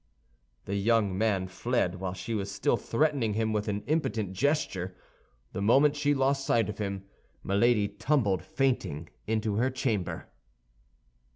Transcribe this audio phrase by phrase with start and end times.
[0.65, 4.95] The young man fled while she was still threatening him with an impotent gesture.
[5.53, 7.05] The moment she lost sight of him,
[7.43, 10.27] Milady tumbled fainting into her chamber.